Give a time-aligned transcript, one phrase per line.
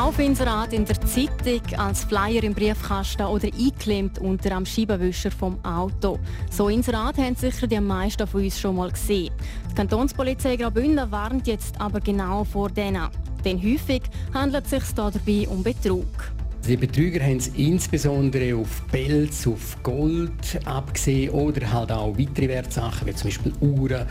[0.00, 6.18] Kaufinserat in der Zeitung, als Flyer im Briefkasten oder eingeklemmt unter am Scheibenwischer vom Auto.
[6.50, 9.30] So Inserat haben sicher die meisten von uns schon mal gesehen.
[9.70, 13.08] Die Kantonspolizei Graubünden warnt jetzt aber genau vor denen.
[13.44, 14.00] Denn häufig
[14.32, 16.32] handelt es sich dabei um Betrug.
[16.66, 23.06] Die Betrüger haben es insbesondere auf Pelz, auf Gold abgesehen oder halt auch weitere Wertsachen,
[23.06, 24.06] wie zum Beispiel Uhren,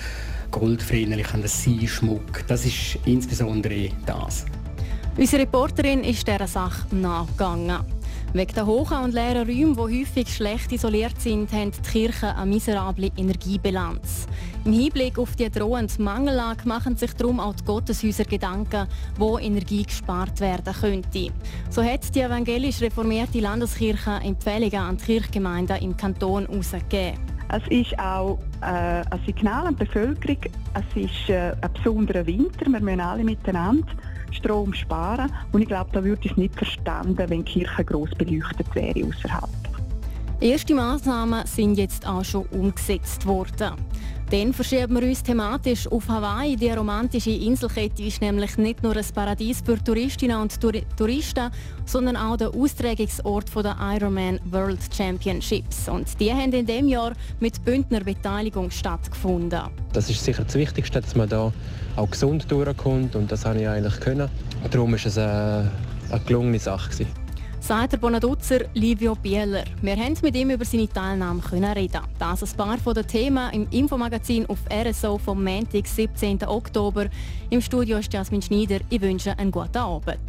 [0.52, 1.20] Goldfränen,
[1.88, 2.46] Schmuck.
[2.48, 4.46] Das ist insbesondere das.
[5.20, 7.80] Unsere Reporterin ist dieser Sache nachgegangen.
[8.32, 12.50] Wegen der hohen und leeren Räume, die häufig schlecht isoliert sind, haben die Kirchen eine
[12.50, 14.28] miserable Energiebilanz.
[14.64, 18.88] Im Hinblick auf die drohende Mangellage machen sich darum auch die Gotteshäuser Gedanken,
[19.18, 21.34] wo Energie gespart werden könnte.
[21.70, 27.20] So hat die evangelisch reformierte Landeskirche Empfehlungen an die Kirchgemeinden im Kanton herausgegeben.
[27.52, 30.38] Es ist auch äh, ein Signal an die Bevölkerung.
[30.76, 32.68] Es ist äh, ein besonderer Winter.
[32.68, 33.88] Wir müssen alle miteinander
[34.32, 35.32] Strom sparen.
[35.52, 39.50] Und ich glaube, da würde es nicht verstanden, wenn die Kirche gross beleuchtet wäre außerhalb.
[40.42, 43.74] Erste Maßnahmen sind jetzt auch schon umgesetzt worden.
[44.32, 46.56] Dann verschieben wir uns thematisch auf Hawaii.
[46.56, 50.54] Die romantische Inselkette ist nämlich nicht nur ein Paradies für Touristinnen und
[50.96, 51.50] Touristen,
[51.86, 55.90] sondern auch der Austragungsort der Ironman World Championships.
[55.90, 59.64] Und die haben in diesem Jahr mit Bündner Beteiligung stattgefunden.
[59.94, 61.52] Das ist sicher das Wichtigste, dass man da
[61.96, 64.30] auch gesund durchkommt und das habe ich eigentlich können.
[64.70, 65.72] Darum war es eine,
[66.12, 66.92] eine gelungene Sache.
[66.92, 67.29] Gewesen
[67.60, 69.64] sagt der Bonaduzzer Livio Bieler.
[69.82, 72.02] Wir haben mit ihm über seine Teilnahme können reden.
[72.18, 76.44] Das ein paar von den Themen im Infomagazin auf RSO vom Montag, 17.
[76.48, 77.08] Oktober.
[77.50, 78.80] Im Studio ist Jasmin Schneider.
[78.90, 80.20] Ich wünsche einen guten Abend.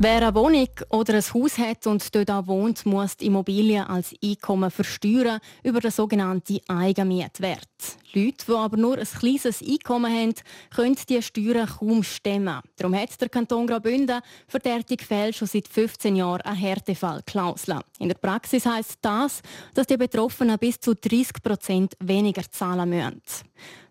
[0.00, 4.14] Wer eine Wohnung oder ein Haus hat und dort auch wohnt, muss die Immobilie als
[4.22, 7.66] Einkommen versteuern über den sogenannten Eigenmietwert.
[8.12, 10.34] Leute, die aber nur ein kleines Einkommen haben,
[10.70, 12.60] können die Steuern kaum stemmen.
[12.76, 17.80] Darum hat der Kanton Graubünden für derartige Fälle schon seit 15 Jahren eine Härtefallklausel.
[17.98, 19.42] In der Praxis heisst das,
[19.74, 23.22] dass die Betroffenen bis zu 30 Prozent weniger zahlen müssen.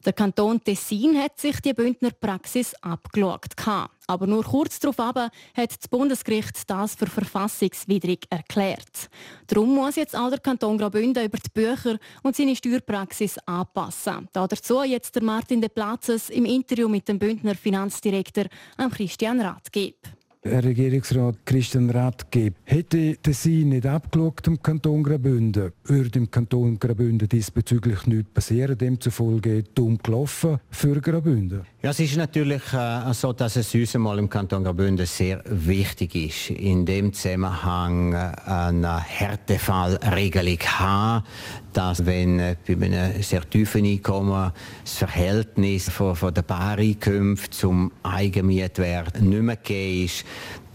[0.07, 3.57] Der Kanton Tessin hat sich die Bündner Praxis abgeschaut.
[4.07, 9.09] Aber nur kurz darauf hat das Bundesgericht das für verfassungswidrig erklärt.
[9.47, 14.29] Darum muss jetzt auch der Kanton Graubünden über die Bücher und seine Steuerpraxis anpassen.
[14.31, 18.46] Dazu jetzt der Martin de Platzes im Interview mit dem Bündner Finanzdirektor
[18.90, 19.97] Christian Rathgeb.
[20.44, 27.28] Herr Regierungsrat Christian Rathgeb, hätte Sie nicht abgeschaut im Kanton Graubünden, würde im Kanton Graubünden
[27.28, 31.64] diesbezüglich nichts passieren, demzufolge dumm gelaufen für Graubünden?
[31.81, 36.16] Ja, es ist natürlich äh, so, dass es uns mal im Kanton Graubünden sehr wichtig
[36.16, 41.26] ist, in dem Zusammenhang äh, eine Härtefallregelung haben,
[41.74, 44.52] dass wenn äh, bei einem sehr tiefen Einkommen
[44.84, 50.26] das Verhältnis von, von der Bareinkunft zum Eigenmietwert nicht mehr gegeben ist,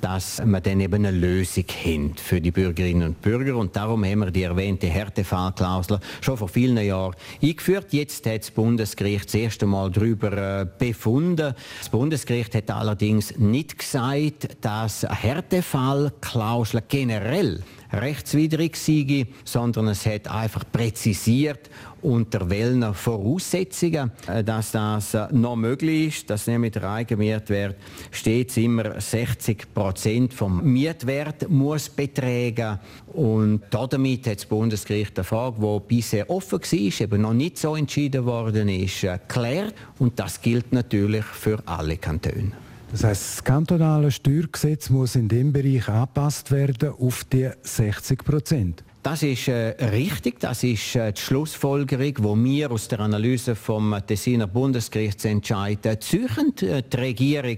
[0.02, 3.56] dass wir dann eben eine Lösung haben für die Bürgerinnen und Bürger.
[3.56, 7.92] Und darum haben wir die erwähnte Härtefallklausel schon vor vielen Jahren eingeführt.
[7.92, 10.32] Jetzt hat das Bundesgericht das erste Mal darüber
[10.62, 11.54] äh, befunden.
[11.78, 20.64] Das Bundesgericht hat allerdings nicht gesagt, dass Härtefallklausel generell rechtswidrig sei, sondern es hat einfach
[20.72, 21.70] präzisiert,
[22.02, 27.76] unter welchen Voraussetzungen, äh, dass das äh, noch möglich ist, dass nämlich der Eigenmietwert
[28.10, 32.78] stets immer 60 Prozent vom Mietwert muss betragen
[33.12, 37.76] und damit hat das Bundesgericht der Frage, die bisher offen war, eben noch nicht so
[37.76, 42.52] entschieden worden ist, geklärt und das gilt natürlich für alle Kantone.
[42.92, 48.84] Das heißt, das kantonale Steuergesetz muss in dem Bereich angepasst werden auf die 60 Prozent.
[49.02, 53.96] Das ist äh, richtig, das ist äh, die Schlussfolgerung, die wir aus der Analyse vom
[54.06, 56.54] Tessiner Bundesgerichtsentscheid ziehen.
[56.60, 57.56] Äh, die Regierung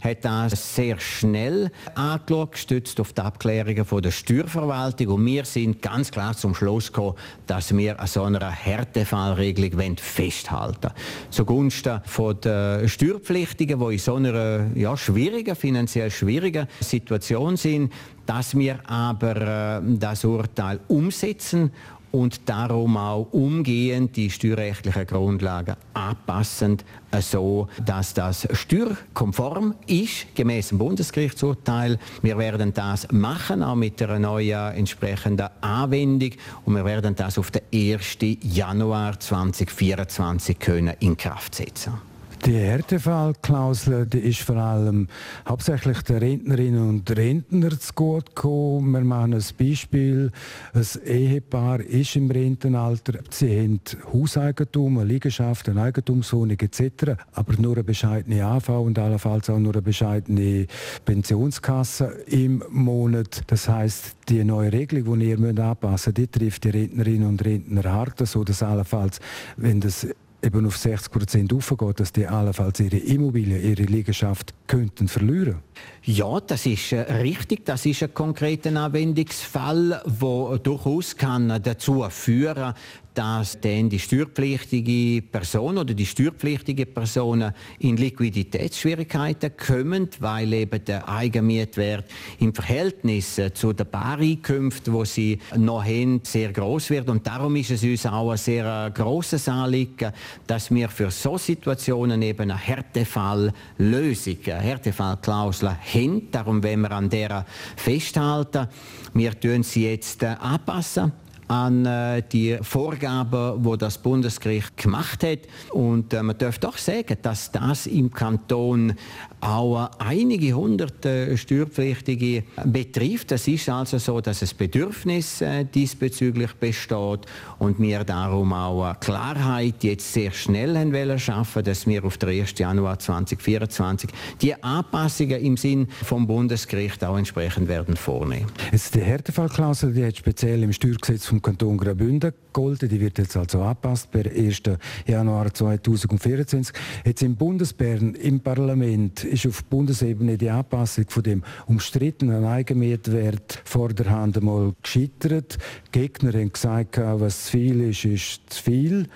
[0.00, 5.08] hat das sehr schnell angeschaut, gestützt auf die Abklärungen von der Steuerverwaltung.
[5.08, 7.16] Und wir sind ganz klar zum Schluss gekommen,
[7.46, 10.94] dass wir an so einer Härtefallregelung festhalten wollen.
[11.30, 17.92] Zugunsten von der Steuerpflichtigen, die in so einer ja, schwierigen, finanziell schwierigen Situation sind,
[18.26, 21.70] dass wir aber äh, das Urteil umsetzen
[22.14, 26.78] und darum auch umgehend die steuerrechtlichen Grundlagen anpassen,
[27.20, 31.98] so dass das steuerkonform ist, gemäß dem Bundesgerichtsurteil.
[32.22, 36.30] Wir werden das machen, auch mit einer neuen entsprechenden Anwendung
[36.64, 38.18] und wir werden das auf den 1.
[38.42, 42.13] Januar 2024 können in Kraft setzen
[42.46, 45.08] die Härtefallklausel die ist vor allem
[45.48, 48.92] hauptsächlich den Rentnerinnen und Rentner zu gut gekommen.
[48.92, 50.30] Wir machen ein Beispiel.
[50.74, 53.20] Ein Ehepaar ist im Rentenalter.
[53.30, 53.80] Sie haben
[54.12, 59.72] Hauseigentum, eine Liegenschaft, eine Eigentumswohnung etc., aber nur eine bescheidene AV und allenfalls auch nur
[59.72, 60.66] eine bescheidene
[61.04, 63.42] Pensionskasse im Monat.
[63.46, 67.84] Das heißt, die neue Regelung, die ihr anpassen müsst, die trifft die Rentnerinnen und Rentner
[67.84, 69.20] hart, so allenfalls,
[69.56, 70.06] wenn das
[70.44, 75.56] eben auf 60 Prozent aufgeht, dass die allenfalls ihre Immobilie, ihre Liegenschaft könnten verlieren
[76.04, 77.64] Ja, das ist äh, richtig.
[77.64, 82.74] Das ist ein konkreter Anwendungsfall, der durchaus kann dazu führen
[83.14, 91.08] dass dann die steuerpflichtige Person oder die steuerpflichtige Personen in Liquiditätsschwierigkeiten kommen, weil eben der
[91.08, 92.06] Eigenmietwert
[92.40, 97.08] im Verhältnis äh, zu den Bareinkünften, wo sie noch haben, sehr groß wird.
[97.08, 100.12] Und darum ist es uns auch ein sehr äh, grosses Anliegen,
[100.46, 106.30] dass wir für so Situationen eben eine Härtefalllösung, eine Härtefallklausel haben.
[106.30, 107.44] Darum wollen wir an der
[107.76, 108.68] festhalten.
[109.12, 111.12] Wir tun sie jetzt äh, anpassen
[111.54, 115.40] an äh, die Vorgaben, wo das Bundesgericht gemacht hat.
[115.70, 118.94] Und äh, man darf doch sagen, dass das im Kanton
[119.40, 123.30] auch einige hundert äh, Steuerpflichtige betrifft.
[123.32, 127.20] Es ist also so, dass es Bedürfnis äh, diesbezüglich besteht
[127.58, 132.30] und wir darum auch Klarheit jetzt sehr schnell haben wollen schaffen, dass wir auf den
[132.30, 132.58] 1.
[132.58, 134.10] Januar 2024
[134.40, 138.46] die Anpassungen im Sinn vom Bundesgericht auch entsprechend werden vornehmen.
[138.72, 143.00] Jetzt die Härtefallklausel, die hat speziell im Steuergesetz vom nuk këntu në grabyntek, gegolten, die
[143.00, 144.62] wird jetzt also angepasst per 1.
[145.06, 146.74] Januar 2024.
[147.04, 153.88] Jetzt im Bundesbären im Parlament ist auf Bundesebene die Anpassung von dem umstrittenen Eigenmietwert vor
[153.88, 155.58] der Hand einmal gescheitert.
[155.88, 159.08] Die Gegner haben gesagt, was zu viel ist, ist zu viel.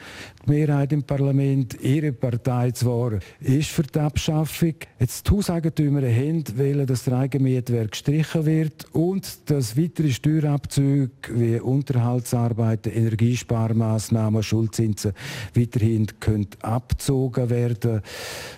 [0.46, 4.75] Die Mehrheit im Parlament, ihre Partei zwar, ist für die Abschaffung.
[4.99, 11.61] Jetzt die Hauseigentümer haben wollen, dass der Eigenmietwert gestrichen wird und dass weitere Steuerabzüge wie
[11.61, 12.93] Unterhaltsarbeiten,
[13.29, 15.13] Energiesparmaßnahmen, Schuldzinsen
[15.55, 18.01] weiterhin können abgezogen werden.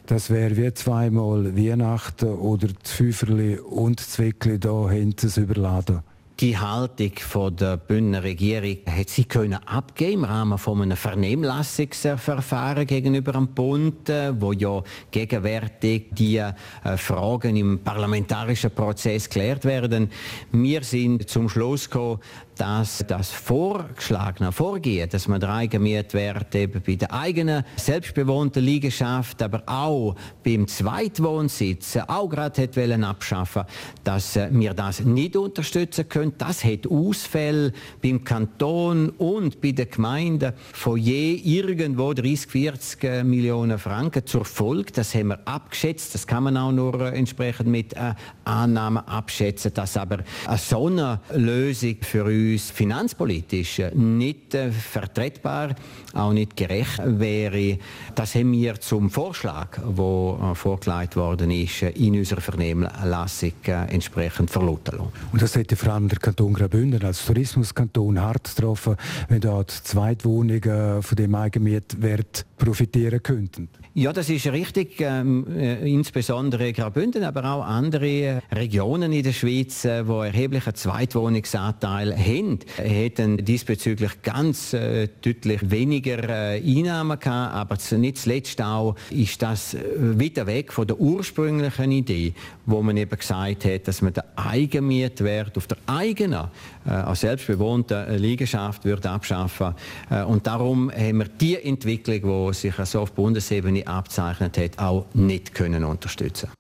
[0.06, 6.02] Das wäre wie zweimal Weihnachten oder die Fünferli und Zwickli da es überladen
[6.40, 7.12] die Haltung
[7.56, 14.08] der Bündner Regierung hat sie können abgeben im Rahmen von einem Vernehmlassungsverfahren gegenüber dem Bund,
[14.08, 16.52] äh, wo ja gegenwärtig die äh,
[16.96, 20.10] Fragen im parlamentarischen Prozess klärt werden.
[20.50, 22.20] Wir sind zum Schluss gekommen,
[22.60, 29.62] dass das vorgeschlagene Vorgehen, dass man den Eigenmietwert eben bei der eigenen selbstbewohnten Liegenschaft, aber
[29.64, 30.14] auch
[30.44, 32.68] beim Zweitwohnsitz auch gerade
[33.06, 33.64] abschaffen,
[34.04, 36.29] dass äh, wir das nicht unterstützen können.
[36.38, 37.72] Das hat Ausfälle
[38.02, 44.44] beim Kanton und bei den Gemeinden von je irgendwo 30, 40 äh, Millionen Franken zur
[44.44, 44.92] Folge.
[44.92, 46.14] Das haben wir abgeschätzt.
[46.14, 50.86] Das kann man auch nur äh, entsprechend mit äh, Annahmen abschätzen, dass aber eine so
[50.86, 55.74] eine Lösung für uns finanzpolitisch nicht äh, vertretbar,
[56.14, 57.78] auch nicht gerecht wäre.
[58.14, 64.50] Das haben wir zum Vorschlag, der äh, vorgelegt worden ist, in unserer Vernehmlassung äh, entsprechend
[64.50, 65.12] verlauten lassen.
[65.32, 68.96] Und das hätte vor allem der Kanton Graubünden als Tourismuskanton hart getroffen,
[69.28, 73.68] wenn dort Zweitwohnungen von dem Eigenmietwert profitieren könnten.
[73.92, 75.00] Ja, das ist richtig.
[75.00, 82.16] Ähm, äh, insbesondere Graubünden, aber auch andere Regionen in der Schweiz, äh, wo erheblichen Zweitwohnungsanteil
[82.16, 87.54] haben, hätten diesbezüglich ganz äh, deutlich weniger äh, Einnahmen gehabt.
[87.54, 92.34] Aber nicht zuletzt auch ist das äh, weiter weg von der ursprünglichen Idee,
[92.70, 96.48] wo man eben gesagt hat, dass man den Eigenmietwert auf der eigenen,
[96.86, 99.74] äh, als selbstbewohnten Liegenschaft würde abschaffen.
[100.10, 105.06] Äh, und darum haben wir die Entwicklung, die sich so auf Bundesebene abzeichnet hat, auch
[105.14, 106.50] nicht können unterstützen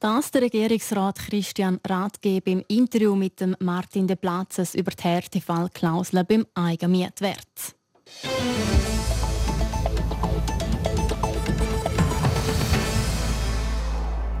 [0.00, 6.24] das der Regierungsrat Christian Rathgeb im Interview mit dem Martin de Platzes über die Härtefallklausel
[6.24, 7.74] beim Eigenmietwert.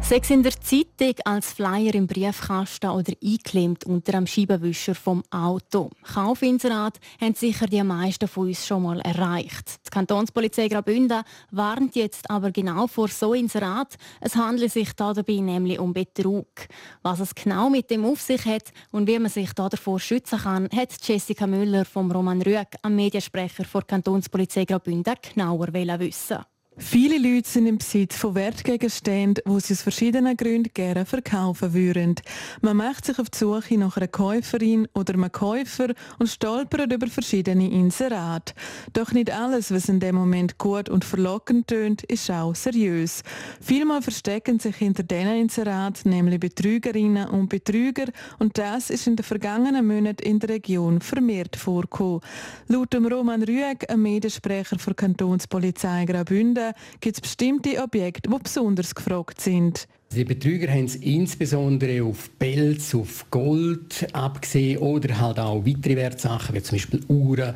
[0.08, 5.90] Sechs in der Zeitung, als Flyer im Briefkasten oder eingeklemmt unter dem Scheibenwischer vom Auto.
[6.14, 9.86] Kaufinserat haben sicher die meisten von uns schon mal erreicht.
[9.86, 13.96] Die Kantonspolizei Graubünden warnt jetzt aber genau vor so Inserat.
[14.22, 16.68] Es handelt sich dabei nämlich um Betrug.
[17.02, 20.70] Was es genau mit dem auf sich hat und wie man sich davor schützen kann,
[20.74, 26.38] hat Jessica Müller vom Roman Rüegg, am Mediensprecher der Kantonspolizei Graubünden, genauer wissen.
[26.80, 32.14] Viele Leute sind im Besitz von Wertgegenständen, die sie aus verschiedenen Gründen gerne verkaufen würden.
[32.60, 37.08] Man macht sich auf die Suche nach einer Käuferin oder einem Käufer und stolpert über
[37.08, 38.54] verschiedene Inserate.
[38.92, 43.22] Doch nicht alles, was in dem Moment gut und verlockend tönt, ist auch seriös.
[43.60, 48.06] Vielmal verstecken sich hinter diesen Inseraten nämlich Betrügerinnen und Betrüger
[48.38, 52.20] und das ist in den vergangenen Monaten in der Region vermehrt vorgekommen.
[52.68, 56.67] Laut Roman Rüegg, einem Mediensprecher der Kantonspolizei Graubünden,
[57.00, 59.86] gibt es bestimmte Objekte, die besonders gefragt sind.
[60.14, 66.54] Die Betrüger haben es insbesondere auf Pelz, auf Gold abgesehen oder halt auch weitere Wertsachen,
[66.54, 67.54] wie zum Beispiel Uhren,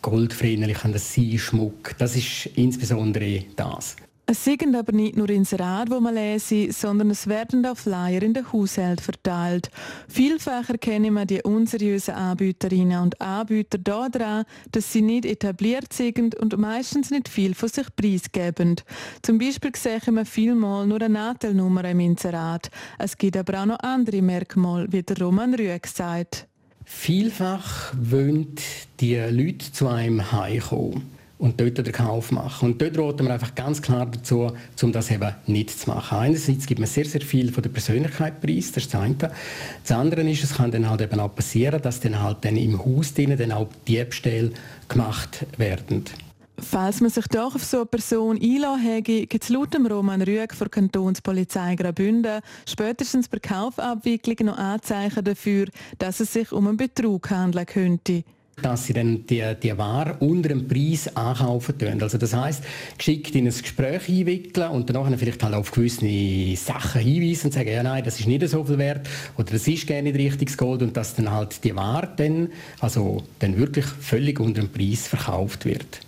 [0.00, 1.94] Goldfränen, kann das sein, Schmuck.
[1.98, 3.96] Das ist insbesondere das.
[4.30, 8.32] Es sind aber nicht nur Inserat, wo man lese, sondern es werden auch Flyer in
[8.32, 9.72] den Haushalten verteilt.
[10.06, 16.56] Vielfach erkennen wir die unseriösen Anbieterinnen und Anbieter daran, dass sie nicht etabliert sind und
[16.56, 18.76] meistens nicht viel von sich preisgeben.
[19.22, 22.70] Zum Beispiel sehen wir vielmal nur eine Nadelnummer im Inserat.
[23.00, 26.46] Es gibt aber auch noch andere Merkmale, wie der Roman Rüegg sagt.
[26.84, 28.54] Vielfach wollen
[29.00, 32.72] die Leute zu einem heimkommen und dort den Kauf machen.
[32.72, 36.18] Und dort raten wir einfach ganz klar dazu, um das eben nicht zu machen.
[36.18, 39.16] Einerseits gibt man sehr, sehr viel von der Persönlichkeit preis, das ist das eine.
[39.16, 42.78] Das andere ist, es kann dann halt eben auch passieren, dass dann halt dann im
[42.84, 44.52] Haus drinnen dann auch Diebstähle
[44.88, 46.04] gemacht werden.
[46.58, 50.20] Falls man sich doch auf so eine Person einlassen hätte, gibt es laut dem Roman
[50.20, 55.68] Rüegg von Kantonspolizei Graubünden spätestens bei Kaufabwicklung noch Anzeichen dafür,
[55.98, 58.24] dass es sich um einen Betrug handeln könnte
[58.62, 62.02] dass sie dann die, die Ware unter dem Preis ankaufen können.
[62.02, 62.62] Also das heißt,
[62.96, 66.06] geschickt in ein Gespräch einwickeln und dann vielleicht halt auf gewisse
[66.56, 69.86] Sachen hinweisen und sagen, ja nein, das ist nicht so viel wert oder das ist
[69.86, 72.48] gerne nicht richtiges Gold und dass dann halt die Ware dann,
[72.80, 76.00] also dann wirklich völlig unter dem Preis verkauft wird.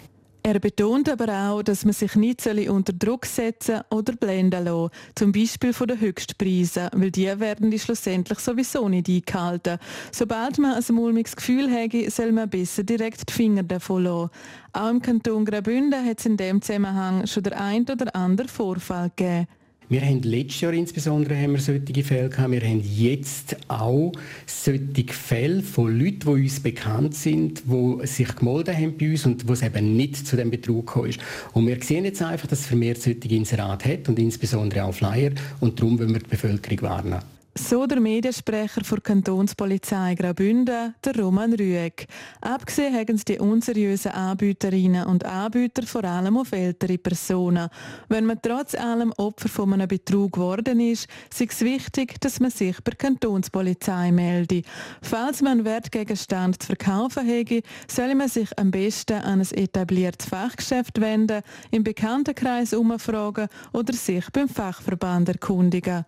[0.45, 5.31] Er betont aber auch, dass man sich nicht unter Druck setzen oder blenden lassen zum
[5.31, 9.79] Beispiel von den Höchstpreisen, weil die werden die schlussendlich sowieso nicht eingehalten.
[10.11, 14.31] Sobald man ein mulmiges Gefühl hätte, soll man besser direkt die Finger davon lassen.
[14.73, 19.13] Auch im Kanton Graubünden hat es in dem Zusammenhang schon der ein oder andere Vorfall
[19.15, 19.47] gegeben.
[19.89, 22.51] Wir haben letztes Jahr insbesondere haben wir solche Fälle gehabt.
[22.51, 24.13] Wir haben jetzt auch
[24.47, 29.47] solche Fälle von Leuten, die uns bekannt sind, die sich gemeldet haben bei uns und
[29.47, 31.21] wo es eben nicht zu dem Betrug ist.
[31.53, 35.33] Und wir sehen jetzt einfach, dass es vermehrt solche Inserate hat und insbesondere auch Flyer
[35.61, 37.32] und darum wollen wir die Bevölkerung warnen.
[37.55, 42.07] So der Mediensprecher der Kantonspolizei Graubünden, der Roman Rüegg.
[42.41, 47.69] Abgesehen haben sie die unseriösen Anbieterinnen und Anbieter vor allem auf ältere Personen.
[48.09, 52.51] Wenn man trotz allem Opfer von einem Betrug geworden ist, ist es wichtig, dass man
[52.51, 54.65] sich bei der Kantonspolizei meldet.
[55.03, 60.27] Falls man einen Wertgegenstand zu verkaufen hätte, soll man sich am besten an ein etabliertes
[60.27, 66.07] Fachgeschäft wenden, im Bekanntenkreis umfragen oder sich beim Fachverband erkundigen.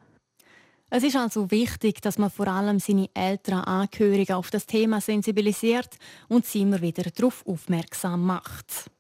[0.91, 5.97] Es ist also wichtig, dass man vor allem seine älteren Angehörigen auf das Thema sensibilisiert
[6.29, 8.91] und sie immer wieder darauf aufmerksam macht.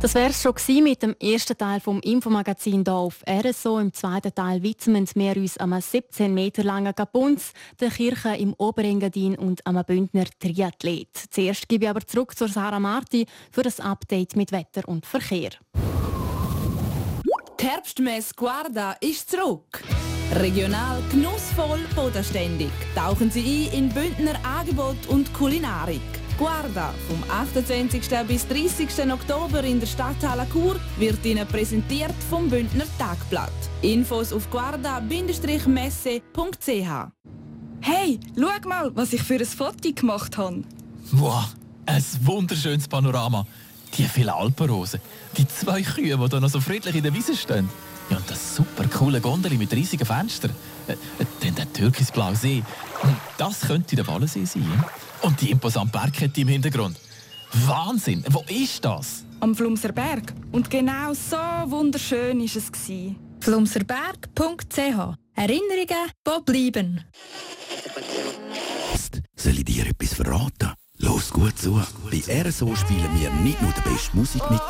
[0.00, 0.54] Das wäre es schon
[0.84, 3.80] mit dem ersten Teil vom Infomagazin hier auf RSO.
[3.80, 9.36] Im zweiten Teil widmen wir uns einem 17 Meter langen Kapunz, der Kirche im Oberengadin
[9.36, 11.08] und einem Bündner Triathlet.
[11.30, 15.50] Zuerst gebe ich aber zurück zur Sarah Marti für das Update mit Wetter und Verkehr.
[17.60, 19.82] Die Herbstmesse Guarda ist zurück.
[20.36, 22.70] Regional, genussvoll, bodenständig.
[22.94, 26.00] Tauchen Sie ein in Bündner Angebot und Kulinarik.
[26.38, 28.00] Guarda vom 28.
[28.28, 29.10] bis 30.
[29.12, 33.50] Oktober in der Stadthalle Chur wird Ihnen präsentiert vom Bündner Tagblatt.
[33.82, 36.20] Infos auf guarda-messe.ch
[37.80, 40.62] Hey, schau mal, was ich für ein Foto gemacht habe.
[41.10, 43.44] Wow, ein wunderschönes Panorama.
[43.96, 45.00] Die vielen Alpenrosen.
[45.36, 47.68] Die zwei Kühe, die da noch so friedlich in der Wiese stehen.
[48.10, 50.52] Ja, und das super coole Gondel mit riesigen Fenstern.
[50.86, 52.62] Äh, äh, dann der türkisblaue See.
[53.36, 54.84] Das könnte der Wallensee sein.
[55.22, 56.96] Und die imposante Bergkette im Hintergrund.
[57.66, 58.24] Wahnsinn!
[58.30, 59.24] Wo ist das?
[59.40, 60.32] Am Flumser Berg.
[60.52, 61.36] Und genau so
[61.70, 62.70] wunderschön war es.
[63.40, 67.04] Flumserberg.ch Erinnerungen, die bleiben.
[69.36, 70.07] Soll ich dir etwas
[71.38, 71.80] gut zu.
[72.10, 74.62] Bei RSO spielen wir nicht nur den besten Musikmix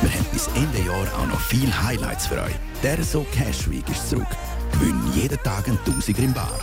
[0.00, 2.54] Wir haben bis Ende Jahr auch noch viele Highlights für euch.
[2.82, 4.26] Der so Cash Week ist zurück.
[4.72, 6.58] Gewinn jeden Tag ein Tausiger im Bar.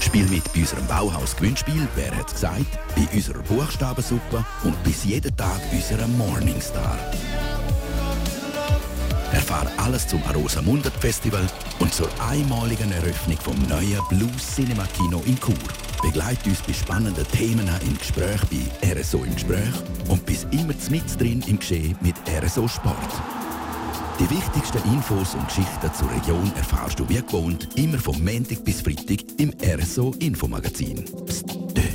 [0.00, 5.60] Spiel mit bei unserem Bauhaus-Gewinnspiel «Wer hat's gesagt?», bei unserer Buchstabensuppe und bis jeden Tag
[5.72, 6.98] unserer Morningstar.
[9.32, 11.46] Erfahre alles zum Arosa Mundert Festival
[11.80, 15.87] und zur einmaligen Eröffnung vom neuen Blues Cinema Kino in Chur.
[16.02, 19.74] Begleite uns bei spannenden Themen im Gespräch bei RSO im Gespräch
[20.08, 22.96] und bis immer mit drin im Geschehen mit RSO Sport.
[24.20, 28.80] Die wichtigsten Infos und Geschichten zur Region erfahrst du wie gewohnt immer vom Montag bis
[28.80, 31.04] Freitag im RSO Infomagazin.
[31.26, 31.46] Psst,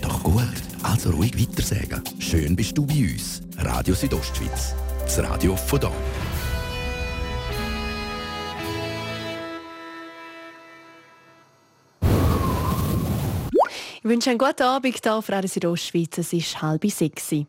[0.02, 0.44] doch gut.
[0.84, 2.02] Also ruhig weitersagen.
[2.20, 3.42] Schön bist du bei uns.
[3.58, 4.74] Radio Südostschweiz.
[5.00, 5.92] Das Radio von hier.
[14.06, 16.18] Ich wünsche einen guten Abend hier auf Radio Südostschweiz.
[16.18, 17.32] Es ist halb sechs.
[17.32, 17.48] Wetter.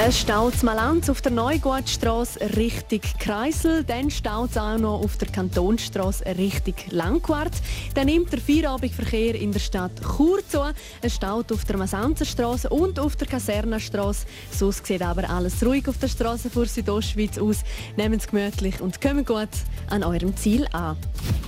[0.00, 5.28] es staut Malanz auf der Neugutstrasse Richtung Kreisel, dann staut es auch noch auf der
[5.28, 7.52] Kantonstrasse Richtung Langquart.
[7.94, 10.60] Dann nimmt der Feierabendverkehr in der Stadt Chur zu.
[11.02, 14.26] Es staut auf der Masanzerstraße und auf der Kasernenstraße.
[14.52, 17.64] Sonst sieht aber alles ruhig auf der Straße vor Südostschweiz aus.
[17.96, 19.48] Nehmen Sie gemütlich und kommen gut
[19.90, 20.96] an eurem Ziel an.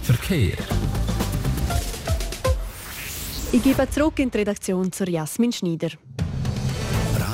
[0.02, 0.56] Verkehr.
[3.52, 5.90] Ich gebe zurück in die Redaktion zur Jasmin Schneider.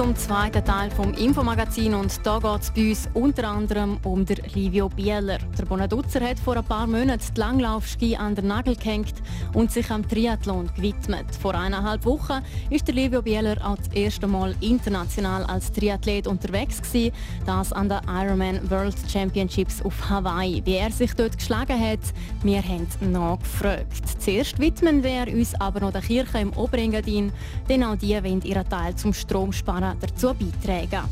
[0.00, 4.38] zum zweiten Teil vom Infomagazin und da geht es bei uns unter anderem um den
[4.54, 5.36] Livio Bieler.
[5.58, 9.12] Der Bonaduzzer hat vor ein paar Monaten die Langlaufski an den Nagel gehängt
[9.52, 11.26] und sich am Triathlon gewidmet.
[11.42, 16.80] Vor eineinhalb Wochen ist der Livio Bieler auch das erste Mal international als Triathlet unterwegs
[16.80, 17.12] gewesen,
[17.44, 20.62] das an der Ironman World Championships auf Hawaii.
[20.64, 22.00] Wie er sich dort geschlagen hat,
[22.42, 24.18] wir haben nachgefragt.
[24.18, 27.32] Zuerst widmen wir uns aber noch der Kirche im Oberengadin,
[27.68, 29.52] denn auch die wollen ihren Teil zum Strom
[30.00, 31.08] Dazu beitragen.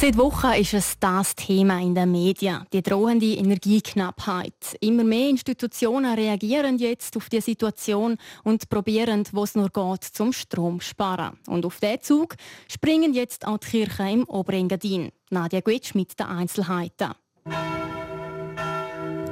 [0.00, 4.76] Seit Wochen ist es das Thema in den Medien, die drohende Energieknappheit.
[4.78, 10.32] Immer mehr Institutionen reagieren jetzt auf die Situation und probieren, wo es nur geht, zum
[10.32, 11.36] Strom sparen.
[11.48, 12.36] Und auf diesen Zug
[12.68, 15.10] springen jetzt auch die Kirchen im Oberengadin.
[15.30, 17.14] Nadja Guetsch mit den Einzelheiten.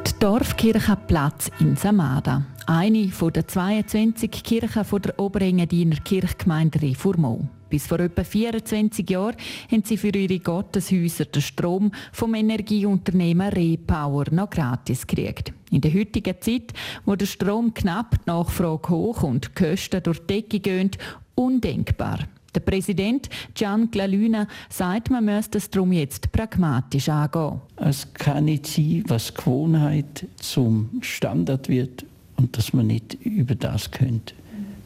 [0.07, 2.45] Die Dorfkirche Platz in Samada.
[2.67, 7.41] Eine der 22 Kirchen der Oberengadiner Kirchgemeinde Reformau.
[7.69, 9.35] Bis vor etwa 24 Jahren
[9.69, 15.53] haben sie für ihre Gotteshäuser den Strom vom Energieunternehmen Repower noch gratis gekriegt.
[15.73, 16.73] In der heutigen Zeit,
[17.05, 20.93] wo der Strom knapp, die Nachfrage hoch und die Kosten durch die Decke gehen,
[21.35, 22.21] undenkbar.
[22.57, 27.61] Der Präsident Gian Glaluna sagt, man müsse das darum jetzt pragmatisch angehen.
[27.77, 33.91] Es kann nicht sein, was Gewohnheit zum Standard wird und dass man nicht über das
[33.91, 34.35] könnte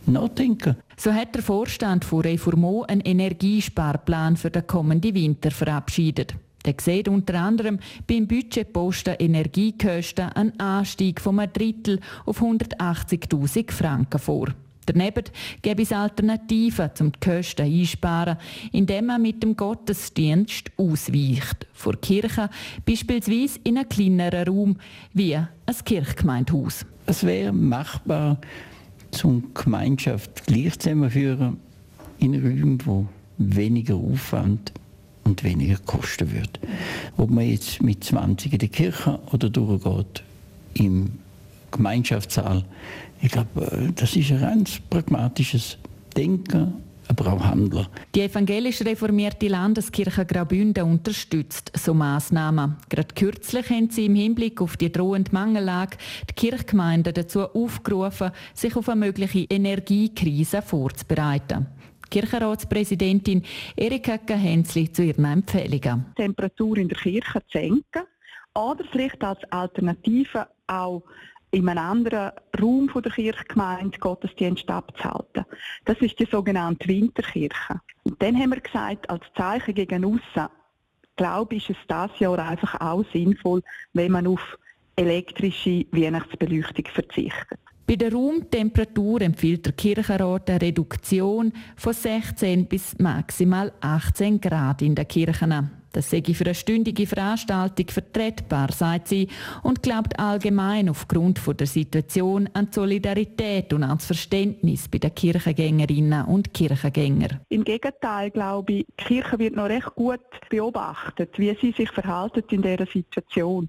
[0.07, 0.77] nachdenken.
[0.97, 6.35] So hat der Vorstand von Reformo einen Energiesparplan für den kommenden Winter verabschiedet.
[6.65, 14.19] Der sieht unter anderem beim Budgetposten Energiekosten einen Anstieg von einem Drittel auf 180.000 Franken
[14.19, 14.49] vor.
[14.93, 15.25] Daneben
[15.63, 18.37] gäbe es Alternativen, um die Kosten einsparen,
[18.73, 21.67] indem man mit dem Gottesdienst ausweicht.
[21.73, 22.51] Vor Kirche
[22.85, 24.77] beispielsweise in einem kleineren Raum
[25.13, 25.49] wie ein
[25.85, 26.85] Kirchgemeindehaus.
[27.07, 28.39] Es wäre machbar,
[29.11, 31.59] zum Gemeinschaft gleich zusammenführen
[32.19, 33.07] in Räumen, wo
[33.39, 34.73] weniger Aufwand
[35.25, 36.61] und weniger kosten wird.
[37.17, 40.23] Ob man jetzt mit 20 in der Kirche oder durchgeht
[40.75, 41.11] im
[41.71, 42.65] Gemeinschaftssaal,
[43.21, 45.79] ich glaube, äh, das ist ein ganz pragmatisches
[46.17, 47.89] Denken, aber auch Handler.
[48.15, 52.77] Die evangelisch reformierte Landeskirche Graubünden unterstützt so Massnahmen.
[52.89, 55.97] Gerade kürzlich haben sie im Hinblick auf die drohende Mangellage
[56.29, 61.67] die Kirchgemeinden dazu aufgerufen, sich auf eine mögliche Energiekrise vorzubereiten.
[62.11, 63.45] Kirchenratspräsidentin
[63.77, 66.07] Erika Gehensli zu ihren Empfehlungen.
[66.19, 68.03] Die Temperatur in der Kirche zu senken
[68.55, 71.03] oder vielleicht als Alternative auch
[71.53, 75.45] in einem anderen Raum von der Kirchgemeinde Gottesdienst abzuhalten.
[75.85, 77.81] Das ist die sogenannte Winterkirche.
[78.05, 80.49] Und dann haben wir gesagt, als Zeichen gegen aussen,
[81.17, 84.59] glaube ich, ist es das Jahr einfach auch sinnvoll, wenn man auf
[84.97, 87.59] elektrische Weihnachtsbeleuchtung verzichtet.
[87.87, 94.95] Bei der Raumtemperatur empfiehlt der Kirchenrat eine Reduktion von 16 bis maximal 18 Grad in
[94.95, 95.71] der Kirche.
[95.93, 99.29] Das sei für eine stündige Veranstaltung vertretbar, sagt sie,
[99.63, 105.13] und glaubt allgemein aufgrund der Situation an die Solidarität und an das Verständnis bei den
[105.15, 107.41] Kirchengängerinnen und Kirchengängern.
[107.49, 112.45] Im Gegenteil, glaube ich, die Kirche wird noch recht gut beobachtet, wie sie sich verhalten
[112.51, 113.69] in dieser Situation.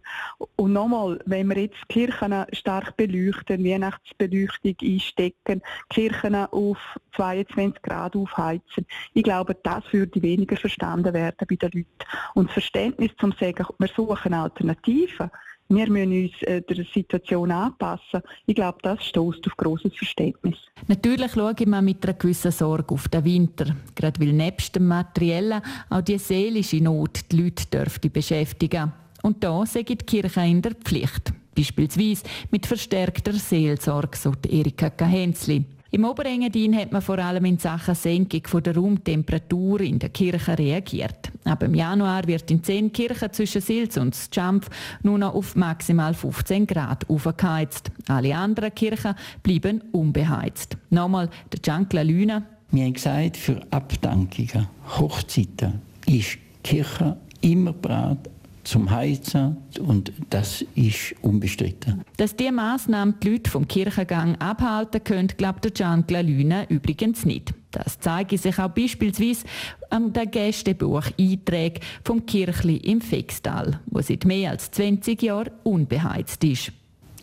[0.58, 6.78] Und nochmal, wenn wir jetzt Kirchen stark beleuchten, Weihnachtsbeleuchtung einstecken, Kirchen auf
[7.16, 12.11] 22 Grad aufheizen, ich glaube, das würde weniger verstanden werden bei den Leuten.
[12.34, 15.30] Und das Verständnis zum sagen, wir suchen Alternativen,
[15.74, 18.22] wir müssen uns äh, der Situation anpassen.
[18.46, 20.58] Ich glaube, das stößt auf grosses Verständnis.
[20.88, 23.76] Natürlich schaue ich mal mit einer gewissen Sorge auf den Winter.
[23.96, 28.92] Gerade weil nebst dem Materiellen auch die seelische Not die Leute dürfte beschäftigen.
[29.24, 31.32] Und da sehe die Kirche in der Pflicht.
[31.56, 35.64] Beispielsweise mit verstärkter Seelsorge, so Erika Kahenzli.
[35.94, 41.30] Im Oberengadin hat man vor allem in Sachen Senkung der Raumtemperatur in der Kirche reagiert.
[41.44, 44.70] Ab im Januar wird in zehn Kirchen zwischen Sils und Schampf
[45.04, 47.92] nur noch auf maximal 15 Grad aufgeheizt.
[48.08, 50.78] Alle anderen Kirchen bleiben unbeheizt.
[50.92, 52.46] Nochmal der Giancla Lüne.
[52.72, 58.30] Wir haben gesagt, für Abdankungen, Hochzeiten ist die Kirche immer bereit,
[58.64, 62.02] zum Heizen und das ist unbestritten.
[62.18, 67.54] Dass diese Massnahmen die Leute vom Kirchengang abhalten können, glaubt der Gian Lüne übrigens nicht.
[67.72, 69.46] Das zeige sich auch beispielsweise
[69.90, 76.72] an den Gästebuch-Einträgen vom Kirchli im Fextal, wo seit mehr als 20 Jahren unbeheizt ist.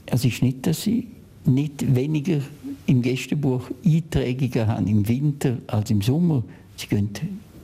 [0.06, 1.08] Es ist nicht, dass sie
[1.44, 2.40] nicht weniger
[2.86, 6.42] im Gästebuch Einträge haben im Winter als im Sommer.
[6.76, 7.10] Sie gehen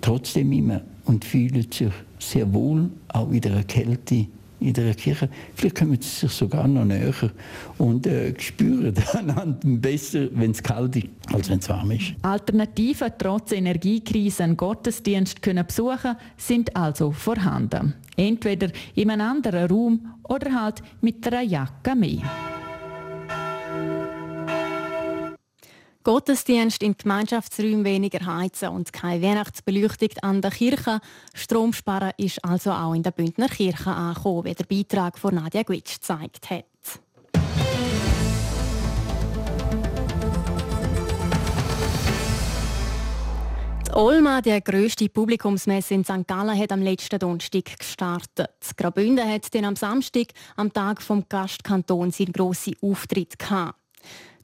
[0.00, 1.92] trotzdem immer und fühlen sich
[2.30, 4.26] sehr wohl, auch in der Kälte
[4.60, 5.28] in der Kirche.
[5.54, 7.12] Vielleicht kommen sie sich sogar noch näher
[7.78, 12.14] und äh, spüren einander besser, wenn es kalt ist, als wenn es warm ist.
[12.22, 17.94] Alternativen trotz Energiekrise einen Gottesdienst können besuchen sind also vorhanden.
[18.16, 22.22] Entweder in einem anderen Raum oder halt mit einer Jacke mehr.
[26.04, 31.00] Gottesdienst in Gemeinschaftsräumen weniger heizen und keine Weihnachtsbeleuchtung an der Kirche.
[31.32, 35.62] Strom sparen ist also auch in der Bündner Kirche angekommen, wie der Beitrag von Nadia
[35.62, 36.66] Gwitsch gezeigt hat.
[43.94, 46.26] Olma, die grösste Publikumsmesse in St.
[46.26, 48.50] Gallen, hat am letzten Donnerstag gestartet.
[48.76, 53.83] Graubünden hat dann am Samstag, am Tag vom Gastkanton, seinen grossen Auftritt gehabt.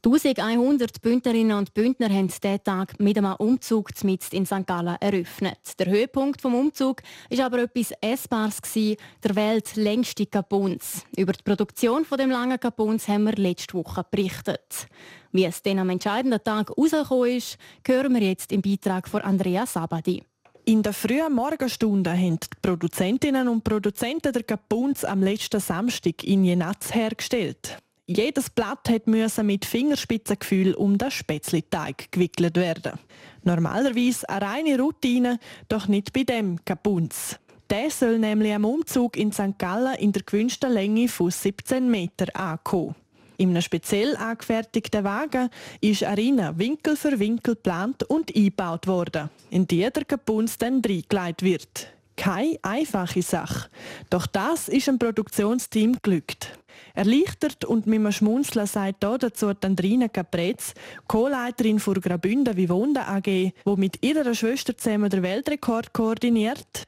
[0.03, 4.67] 1100 Bündnerinnen und Bündner haben diesen Tag mit einem Umzug mit in St.
[4.67, 5.79] Gallen eröffnet.
[5.79, 11.05] Der Höhepunkt des Umzugs war aber etwas Essbares, der weltlängste Kapuns.
[11.15, 14.87] Über die Produktion von dem langen Kapuns haben wir letzte Woche berichtet.
[15.33, 19.67] Wie es dann am entscheidenden Tag rausgekommen ist, hören wir jetzt im Beitrag von Andrea
[19.67, 20.23] Sabadi.
[20.65, 26.45] In der frühen Morgenstunde haben die Produzentinnen und Produzenten der Kapuns am letzten Samstag in
[26.45, 27.77] Jenatz hergestellt.
[28.13, 32.99] Jedes Blatt hat mit Fingerspitzengefühl um den Spätzleteig gewickelt werden.
[33.45, 37.39] Normalerweise eine reine Routine, doch nicht bei dem Kapunz.
[37.71, 39.57] Der soll nämlich am Umzug in St.
[39.59, 42.97] Gallen in der gewünschten Länge von 17 Meter ankommen.
[43.37, 45.49] In einem speziell angefertigten Wagen
[45.81, 51.45] ist Arena Winkel für Winkel geplant und eingebaut worden, in die der Kapunz dann reingelegt
[51.45, 51.93] wird.
[52.17, 53.71] Keine einfache Sache.
[54.11, 56.60] Doch das ist dem Produktionsteam glückt.
[56.95, 60.75] Erleichtert und mit einem Schmunzeln sagt hier dazu Andrina Capretz,
[61.07, 66.87] Co-Leiterin für Grabünde Vivonda AG, die mit ihrer Schwester zusammen den Weltrekord koordiniert.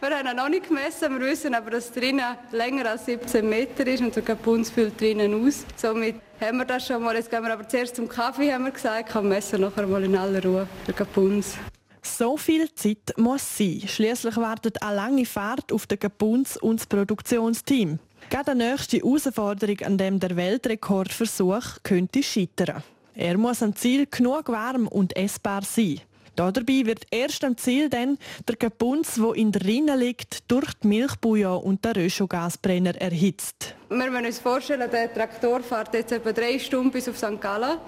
[0.00, 3.86] Wir haben ihn noch nicht gemessen, wir wissen aber, dass drinnen länger als 17 Meter
[3.86, 5.64] ist und der Kapunz füllt drinnen aus.
[5.76, 7.14] Somit haben wir das schon mal.
[7.16, 10.16] Jetzt gehen wir aber zuerst zum Kaffee, haben wir gesagt, kann messen nachher mal in
[10.16, 11.56] aller Ruhe, der Kapunz.
[12.02, 13.82] So viel Zeit muss sein.
[13.86, 17.98] Schließlich wartet eine lange Fahrt auf den Kapunz und das Produktionsteam.
[18.30, 22.82] Gerade die nächste Herausforderung, an dem der Weltrekordversuch könnte scheitern.
[23.14, 26.00] Er muss am Ziel genug warm und essbar sein.
[26.36, 30.88] Dabei wird erst am Ziel dann der Kapunz, wo in der Rinne liegt, durch die
[30.88, 33.76] Milchbouillon und den Röschogasbrenner erhitzt.
[33.88, 37.40] Wir müssen uns vorstellen, der Traktor fährt jetzt etwa drei Stunden bis auf St.
[37.40, 37.78] Gallen.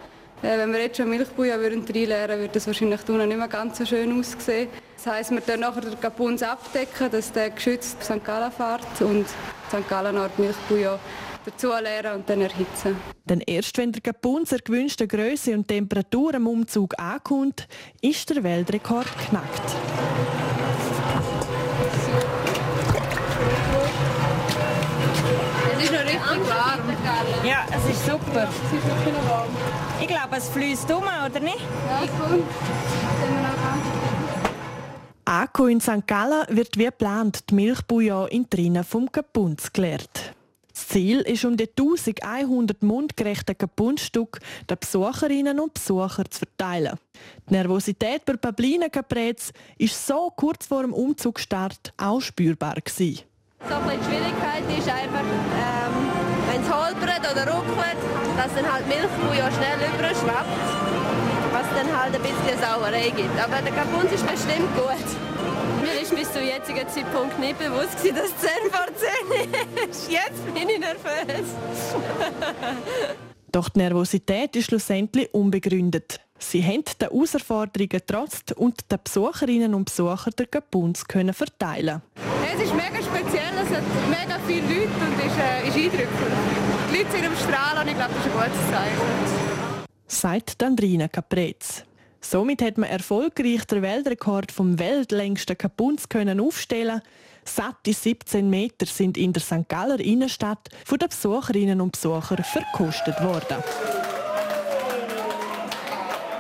[0.43, 3.85] Äh, wenn wir jetzt schon Milchbouillon reinleeren würden, würde das wahrscheinlich nicht mehr ganz so
[3.85, 4.69] schön aussehen.
[4.97, 8.25] Das heisst, wir dann nachher den Kapunz abdecken, dass der geschützt St.
[8.25, 9.27] Gallen fährt und
[9.69, 9.89] St.
[9.89, 10.99] Gallen Art Milchbouillon
[11.45, 12.97] dazu leeren und dann erhitzen.
[13.25, 17.69] Denn erst wenn der Kapunz der gewünschten Größe und Temperatur am Umzug ankommt,
[18.01, 19.63] ist der Weltrekord knackt.
[25.77, 26.81] Es ist noch richtig warm.
[27.45, 28.49] Ja, es ist super.
[30.01, 31.61] Ich glaube, es fließt um, oder nicht?
[31.89, 32.45] Ja, gut.
[35.29, 36.07] Akku in St.
[36.07, 40.37] Gallen wird wie geplant die Milchbouillon in Rinne vom Kapunz geleert.
[40.73, 44.39] Das Ziel ist, um die 1100 mundgerechten Kapunststücke
[44.71, 46.97] den Besucherinnen und Besuchern zu verteilen.
[47.49, 52.77] Die Nervosität bei Pablina Caprez ist so kurz vor dem Umzugsstart auch spürbar.
[52.77, 53.23] Gewesen.
[53.69, 55.95] So die Schwierigkeit ist einfach, ähm,
[56.53, 57.97] wenn es holpert oder ruckelt,
[58.37, 63.39] dass dann halt Milchbouillon schnell überschwappt, was dann halt ein bisschen Sauerei gibt.
[63.41, 65.07] Aber der Kapunz ist bestimmt gut.
[65.81, 68.87] Mir ist bis zum jetzigen Zeitpunkt nicht bewusst, gewesen, dass es 10 vor
[69.81, 70.11] 10 ist.
[70.11, 71.49] Jetzt bin ich nervös.
[73.53, 76.21] Doch die Nervosität ist schlussendlich unbegründet.
[76.39, 82.03] Sie haben den Herausforderungen getrotzt und den Besucherinnen und Besuchern den Kapunz können verteilen.
[82.55, 86.09] Es ist mega speziell, es hat mega viele Leute und ist, äh, ist eindrücklich.
[86.93, 89.46] Die Leute sind am Strahlen und ich glaube, das ist ein gutes Zeichen.
[90.09, 91.85] Sagt Andrina Caprez.
[92.21, 97.03] Somit hat man erfolgreich den Weltrekord vom weltlängsten Kapunz können aufstellen.
[97.45, 99.69] Satte 17 Meter sind in der St.
[99.69, 103.63] Galler Innenstadt von den Besucherinnen und Besuchern verkostet worden.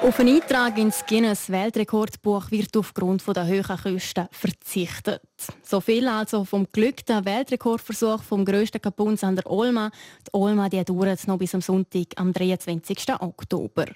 [0.07, 5.21] Auf einen Eintrag ins Guinness Weltrekordbuch wird aufgrund der hohen Kosten verzichtet.
[5.65, 9.91] So viel also vom glückten Weltrekordversuch vom grössten Kapunz an der Olma.
[10.25, 13.15] Die Olma die dauert noch bis am Sonntag, am 23.
[13.19, 13.87] Oktober.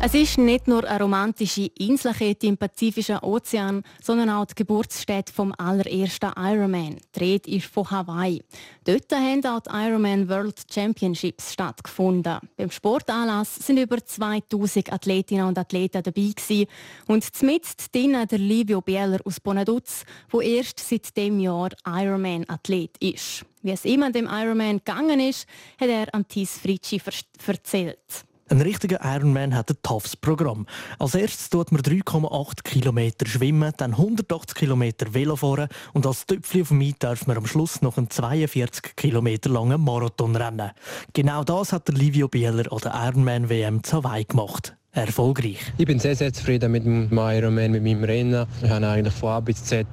[0.00, 5.52] Es ist nicht nur eine romantische Inselkette im Pazifischen Ozean, sondern auch die Geburtsstätte vom
[5.58, 6.98] allerersten Ironman.
[7.16, 8.40] Die Rede ist von Hawaii.
[8.84, 12.38] Dort haben auch die Ironman World Championships stattgefunden.
[12.56, 16.66] Beim Sportanlass sind über 2000 Athletinnen und Athleten dabei gewesen.
[17.08, 23.44] und zumindest drinnen der Livio Bieler aus Bonaduz, der erst seit dem Jahr Ironman-Athlet ist.
[23.62, 25.48] Wie es ihm an dem Ironman gegangen ist,
[25.80, 27.02] hat er am Thies Fritschi
[27.44, 28.27] erzählt.
[28.50, 30.66] Ein richtiger Ironman hat ein toughes Programm.
[30.98, 36.62] Als erstes tut man 3,8 Kilometer schwimmen, dann 180 Kilometer Velo fahren und als Töpfchen
[36.62, 40.70] auf dem Mai darf man am Schluss noch einen 42 Kilometer langen Marathon rennen.
[41.12, 45.58] Genau das hat der Livio Bieler an der Ironman WM zu Hawaii gemacht erfolgreich.
[45.76, 48.46] Ich bin sehr, sehr zufrieden mit dem Ironman, mit meinem Rennen.
[48.62, 49.86] Ich konnte eigentlich von A bis Z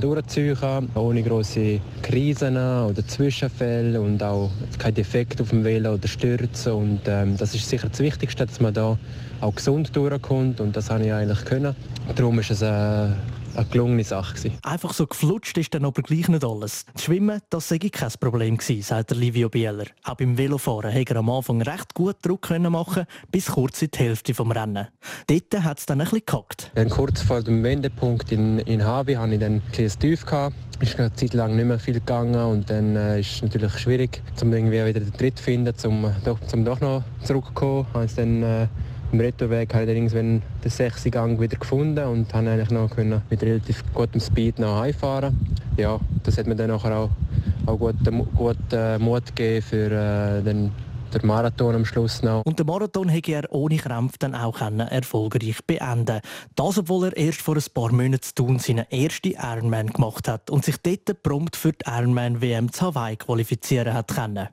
[0.00, 0.56] durchziehen,
[0.94, 6.74] ohne große Krisen oder Zwischenfälle und auch kein Defekt auf dem Velo oder Stürze.
[6.74, 8.98] Und ähm, das ist sicher das Wichtigste, dass man da
[9.40, 11.76] auch gesund durchkommt und das habe ich eigentlich können.
[12.16, 13.08] Darum ist es äh,
[13.54, 14.34] eine gelungene Sache.
[14.34, 14.58] Gewesen.
[14.62, 16.84] Einfach so geflutscht ist dann aber gleich nicht alles.
[16.92, 19.86] Das Schwimmen, das sei kein Problem gewesen, sagt der Livio Bieler.
[20.04, 23.90] Auch beim Velofahren hätte er am Anfang recht gut Druck können machen bis kurz in
[23.90, 24.88] die Hälfte vom Rennen.
[25.26, 26.70] Dort hat es dann ein bisschen gehackt.
[26.74, 30.24] Dann kurz vor dem Wendepunkt in, in Havi hatte ich dann ein bisschen tief.
[30.24, 30.54] Gehabt.
[30.80, 33.76] Es ist eine Zeit lang nicht mehr viel gegangen und dann äh, ist es natürlich
[33.78, 37.86] schwierig, um irgendwie wieder den Tritt zu finden, um doch, um doch noch zurückzukommen.
[38.04, 38.68] Ich dann äh,
[39.12, 43.22] im Rettoweg habe ich irgendwann den sechsten Gang wieder gefunden und habe eigentlich noch können
[43.30, 45.36] mit relativ gutem Speed noch heimfahren.
[45.76, 47.96] Ja, das hat mir dann auch, auch gut,
[48.36, 50.72] gut äh, Mut gegeben für äh, den
[51.12, 52.42] der Marathon am Schluss noch.
[52.44, 56.20] Und den Marathon hätte er ohne Krämpfe dann auch erfolgreich beenden
[56.54, 60.50] Das, obwohl er erst vor ein paar Monaten zu tun seinen ersten Ironman gemacht hat
[60.50, 64.48] und sich dort prompt für die Ironman WM zu Hawaii qualifizieren hat können.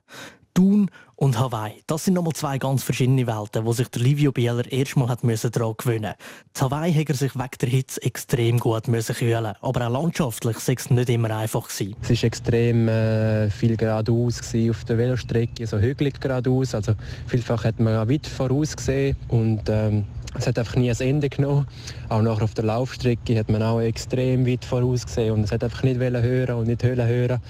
[0.55, 1.83] Thun und Hawaii.
[1.85, 5.51] Das sind nochmal zwei ganz verschiedene Welten, wo sich der Livio Bieler erstmal hat müssen
[5.51, 6.13] daran gewöhnen
[6.53, 6.65] musste.
[6.65, 10.75] Hawaii hat er sich wegen der Hitze extrem gut müssen kühlen aber auch landschaftlich war
[10.75, 11.67] es nicht immer einfach.
[11.67, 11.95] Gewesen.
[12.01, 14.39] Es war extrem äh, viel geradeaus
[14.69, 16.73] auf der Velostrecke, so hügelig geradeaus.
[16.73, 16.93] Also
[17.27, 20.05] vielfach hat man auch weit voraus gesehen und ähm,
[20.37, 21.67] es hat einfach nie ein Ende genommen.
[22.07, 25.65] Auch nachher auf der Laufstrecke hat man auch extrem weit voraus gesehen und es hat
[25.65, 27.41] einfach nicht hören und nicht hören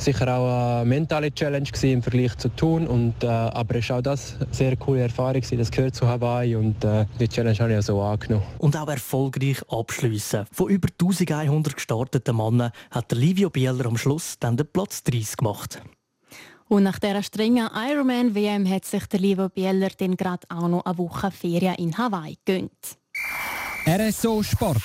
[0.00, 2.86] sicher auch eine mentale Challenge im Vergleich zu tun.
[2.86, 5.42] Und, äh, aber es war auch das eine sehr coole Erfahrung.
[5.50, 8.44] Das gehört zu Hawaii und äh, die Challenge habe ich auch so angenommen.
[8.58, 10.46] Und auch erfolgreich abschließen.
[10.52, 15.36] Von über 1100 gestarteten Männern hat der Livio Bieler am Schluss dann den Platz 30
[15.36, 15.80] gemacht.
[16.68, 20.98] Und nach dieser strengen Ironman-WM hat sich der Livo Bieler dann gerade auch noch eine
[20.98, 22.70] Woche Ferien in Hawaii gönnt.
[23.86, 24.82] RSO Sport.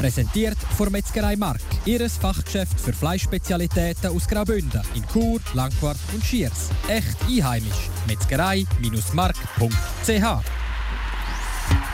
[0.00, 1.60] Präsentiert von Metzgerei Mark.
[1.84, 6.70] Ihres Fachgeschäft für Fleischspezialitäten aus Graubünden in Chur, Langquart und Schiers.
[6.88, 7.90] Echt einheimisch.
[8.08, 10.60] Metzgerei-mark.ch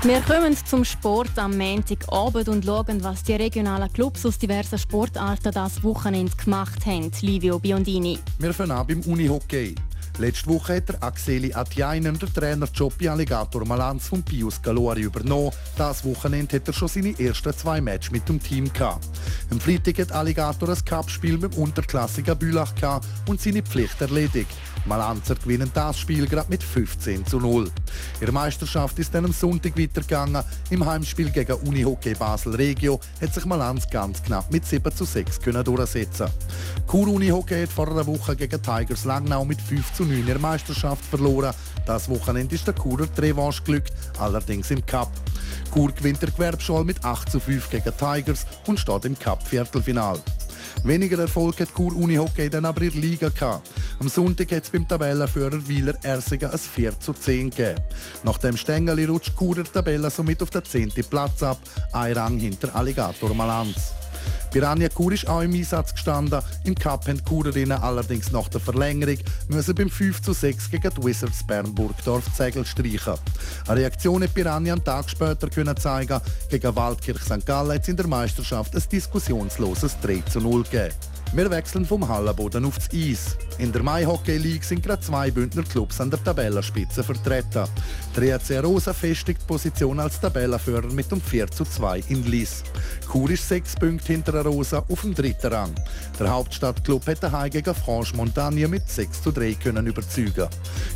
[0.03, 5.53] wir kommen zum Sport am Montagabend und schauen, was die regionalen Clubs aus diversen Sportarten
[5.53, 7.11] das Wochenende gemacht haben.
[7.23, 8.21] Livio Biondini.
[8.39, 9.75] Wir fangen an beim Unihockey.
[10.19, 15.51] Letzte Woche hat der Axeli Atjainen den Trainerjob bei Alligator Malanz von Pius Galori übernommen.
[15.77, 19.07] Das Wochenende hat er schon seine ersten zwei Matches mit dem Team gehabt.
[19.51, 24.57] Am Freitag hat Alligator ein Cup-Spiel mit dem Unterklassiker Bülach gehabt und seine Pflicht erledigt.
[24.87, 27.71] Malanzer gewinnen das Spiel gerade mit 15 zu 0.
[28.21, 30.45] Ihre Meisterschaft ist dann am Sonntag weitergegangen.
[30.71, 35.41] Im Heimspiel gegen Unihockey Basel Regio hat sich Malanz ganz knapp mit 7 zu 6
[35.41, 36.29] können durchsetzen.
[36.87, 41.05] Kur Unihockey hat vor einer Woche gegen Tigers Langnau mit 5 zu 9 ihre Meisterschaft
[41.05, 41.55] verloren.
[41.87, 45.13] Das Wochenende ist der Kurer Revanche glückt, allerdings im Cup.
[45.71, 50.19] Kur gewinnt der Gewerbschall mit 8 zu 5 gegen Tigers und steht im Cup-Viertelfinal.
[50.85, 53.69] Weniger Erfolg hat Chur Unihockey dann aber in der Liga gehabt.
[53.99, 57.81] Am Sonntag hat es beim Tabellenführer Wieler Ersigen ein 4 zu 10 gegeben.
[58.23, 60.93] Nach dem Stängeli rutscht Chur der Tabelle somit auf den 10.
[61.11, 61.59] Platz ab,
[61.93, 63.93] ein Rang hinter Alligator Malanz.
[64.51, 66.41] Piranha Chur ist auch im Einsatz gestanden.
[66.65, 70.91] Im Cup haben die Churerinnen allerdings nach der Verlängerung müssen beim 5 zu 6 gegen
[70.97, 73.15] die Wizards Bern-Burgdorf Zegel streichen.
[73.67, 76.21] Eine Reaktion hat Piranha einen Tag später können zeigen.
[76.49, 77.45] Gegen Waldkirch St.
[77.45, 80.95] Gallen hat es in der Meisterschaft ein diskussionsloses 3 zu 0 gegeben.
[81.33, 83.37] Wir wechseln vom Hallenboden aufs Eis.
[83.59, 87.65] In der Mai Hockey League sind gerade zwei Bündner Clubs an der Tabellenspitze vertreten.
[88.17, 92.63] Der EC Rosa festigt die Position als Tabellenführer mit um 4 zu 2 in Lies.
[93.11, 95.75] Chur ist sechs Punkte hinter Rosa auf dem dritten Rang.
[96.19, 100.49] Der Hauptstadtclub hätte daheim gegen Franche Montagne mit 6 zu 3 können überzeugen.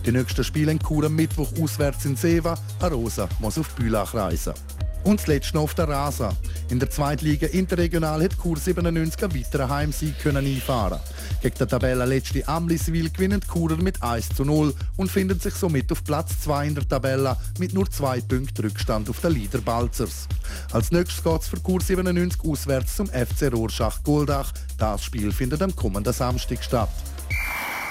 [0.06, 2.56] Die nächsten Spiele in Chur am Mittwoch auswärts in Seva.
[2.82, 4.54] Rosa muss auf Bülach reisen.
[5.02, 6.36] Und zuletzt noch auf der Rasa.
[6.68, 11.00] In der Zweitliga Interregional hat Chur 97 einen weiteren Heimsieg können einfahren.
[11.40, 15.90] Gegen den Tabellenletzten Amliswil gewinnen die Churer mit 1 zu 0 und finden sich somit
[15.90, 20.28] auf Platz 2 in der Tabelle mit nur zwei Punkten Rückstand auf den Leader Balzers.
[20.72, 24.52] Als nächstes geht es für Chur 97 auswärts zum FC Rorschach Goldach.
[24.76, 26.90] Das Spiel findet am kommenden Samstag statt.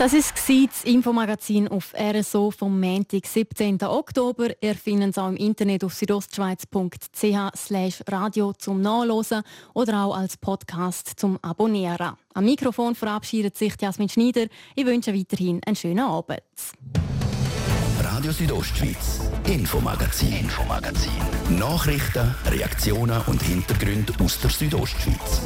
[0.00, 3.82] das war das Infomagazin auf RSO vom Montag, 17.
[3.82, 4.48] Oktober.
[4.62, 9.42] Ihr findet es auch im Internet auf südostschweiz.ch radio zum Nachlesen
[9.74, 12.12] oder auch als Podcast zum Abonnieren.
[12.32, 14.46] Am Mikrofon verabschiedet sich Jasmin Schneider.
[14.74, 16.40] Ich wünsche weiterhin einen schönen Abend.
[18.02, 21.12] Radio Südostschweiz, Infomagazin, Infomagazin.
[21.58, 25.42] Nachrichten, Reaktionen und Hintergründe aus der Südostschweiz.